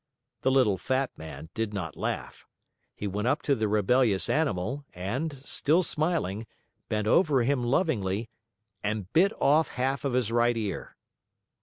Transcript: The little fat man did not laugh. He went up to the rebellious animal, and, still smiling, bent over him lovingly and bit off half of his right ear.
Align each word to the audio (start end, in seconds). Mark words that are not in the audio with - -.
The 0.41 0.49
little 0.49 0.79
fat 0.79 1.11
man 1.15 1.49
did 1.53 1.75
not 1.75 1.95
laugh. 1.95 2.47
He 2.95 3.05
went 3.05 3.27
up 3.27 3.43
to 3.43 3.53
the 3.53 3.67
rebellious 3.67 4.31
animal, 4.31 4.83
and, 4.95 5.33
still 5.45 5.83
smiling, 5.83 6.47
bent 6.89 7.05
over 7.05 7.43
him 7.43 7.63
lovingly 7.63 8.27
and 8.83 9.13
bit 9.13 9.31
off 9.39 9.67
half 9.67 10.03
of 10.03 10.13
his 10.13 10.31
right 10.31 10.57
ear. 10.57 10.95